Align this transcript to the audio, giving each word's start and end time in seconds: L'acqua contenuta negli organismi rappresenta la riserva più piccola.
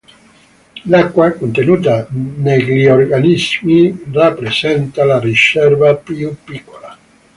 L'acqua 0.87 1.29
contenuta 1.33 2.07
negli 2.09 2.87
organismi 2.87 3.95
rappresenta 4.11 5.05
la 5.05 5.19
riserva 5.19 5.93
più 5.95 6.35
piccola. 6.43 6.97